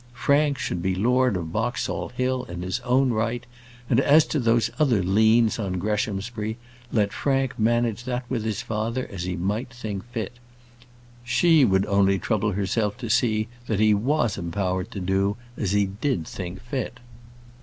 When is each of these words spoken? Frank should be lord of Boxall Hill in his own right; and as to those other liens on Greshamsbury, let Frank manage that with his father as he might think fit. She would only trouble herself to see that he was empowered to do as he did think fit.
Frank 0.15 0.57
should 0.57 0.81
be 0.81 0.95
lord 0.95 1.37
of 1.37 1.51
Boxall 1.53 2.09
Hill 2.09 2.43
in 2.45 2.63
his 2.63 2.79
own 2.79 3.11
right; 3.11 3.45
and 3.87 3.99
as 3.99 4.25
to 4.25 4.39
those 4.39 4.71
other 4.79 5.03
liens 5.03 5.59
on 5.59 5.77
Greshamsbury, 5.77 6.57
let 6.91 7.13
Frank 7.13 7.59
manage 7.59 8.05
that 8.05 8.25
with 8.27 8.43
his 8.43 8.63
father 8.63 9.07
as 9.11 9.25
he 9.25 9.35
might 9.35 9.69
think 9.71 10.03
fit. 10.05 10.39
She 11.23 11.63
would 11.65 11.85
only 11.85 12.17
trouble 12.17 12.53
herself 12.53 12.97
to 12.97 13.11
see 13.11 13.47
that 13.67 13.79
he 13.79 13.93
was 13.93 14.39
empowered 14.39 14.89
to 14.89 14.99
do 14.99 15.37
as 15.55 15.73
he 15.73 15.85
did 15.85 16.25
think 16.25 16.63
fit. 16.63 16.99